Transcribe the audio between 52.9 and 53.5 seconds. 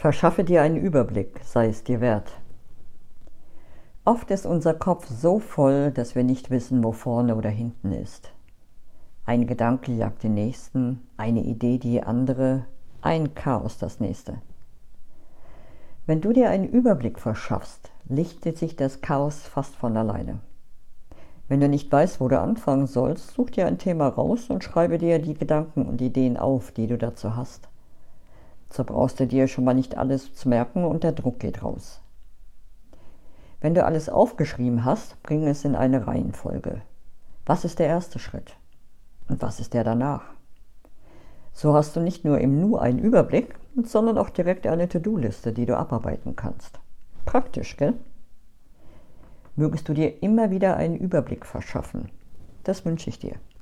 ich dir.